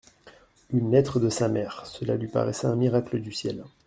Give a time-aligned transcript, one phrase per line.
[0.71, 1.85] Une lettre de sa mère!
[1.85, 3.63] Cela lui paraissait un miracle du ciel.